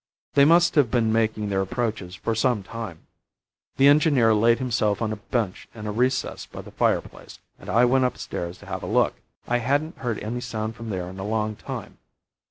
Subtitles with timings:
[0.33, 3.05] They must have been making their approaches for some time.
[3.77, 7.69] The engineer laid himself on a bench in a recess by the fire place, and
[7.69, 9.13] I went upstairs to have a look.
[9.47, 11.99] I hadn't heard any sound from there for a long time.